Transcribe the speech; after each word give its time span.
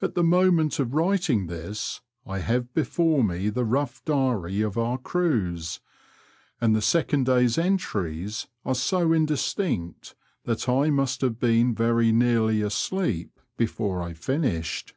At 0.00 0.14
the 0.14 0.22
moment 0.22 0.78
of 0.78 0.94
writing 0.94 1.48
this 1.48 2.00
I 2.24 2.38
have 2.38 2.72
before 2.74 3.24
me 3.24 3.48
the 3.50 3.64
rough 3.64 4.04
diary 4.04 4.60
of 4.60 4.78
our 4.78 4.98
cruise, 4.98 5.80
and 6.60 6.76
the 6.76 6.80
second 6.80 7.26
day's 7.26 7.58
entries 7.58 8.46
are 8.64 8.76
so 8.76 9.12
indistinct 9.12 10.14
that 10.44 10.68
I 10.68 10.90
must 10.90 11.22
have 11.22 11.40
been 11.40 11.74
very 11.74 12.12
nearly 12.12 12.62
asleep 12.62 13.40
before 13.56 14.00
I 14.00 14.12
finished. 14.12 14.94